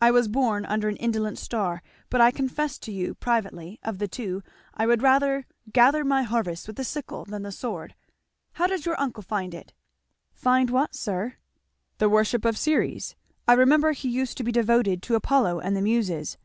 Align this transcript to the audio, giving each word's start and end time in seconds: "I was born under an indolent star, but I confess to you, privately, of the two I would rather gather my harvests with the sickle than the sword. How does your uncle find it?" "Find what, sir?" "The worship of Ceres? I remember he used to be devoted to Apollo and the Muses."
"I 0.00 0.10
was 0.10 0.28
born 0.28 0.64
under 0.64 0.88
an 0.88 0.96
indolent 0.96 1.36
star, 1.38 1.82
but 2.08 2.22
I 2.22 2.30
confess 2.30 2.78
to 2.78 2.90
you, 2.90 3.14
privately, 3.14 3.78
of 3.82 3.98
the 3.98 4.08
two 4.08 4.42
I 4.72 4.86
would 4.86 5.02
rather 5.02 5.44
gather 5.74 6.06
my 6.06 6.22
harvests 6.22 6.66
with 6.66 6.76
the 6.76 6.84
sickle 6.84 7.26
than 7.26 7.42
the 7.42 7.52
sword. 7.52 7.94
How 8.52 8.66
does 8.66 8.86
your 8.86 8.98
uncle 8.98 9.22
find 9.22 9.52
it?" 9.52 9.74
"Find 10.32 10.70
what, 10.70 10.94
sir?" 10.94 11.34
"The 11.98 12.08
worship 12.08 12.46
of 12.46 12.56
Ceres? 12.56 13.14
I 13.46 13.52
remember 13.52 13.92
he 13.92 14.08
used 14.08 14.38
to 14.38 14.42
be 14.42 14.52
devoted 14.52 15.02
to 15.02 15.16
Apollo 15.16 15.60
and 15.60 15.76
the 15.76 15.82
Muses." 15.82 16.38